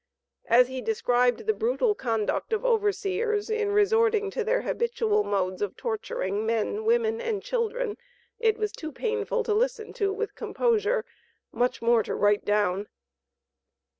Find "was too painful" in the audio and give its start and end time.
8.57-9.43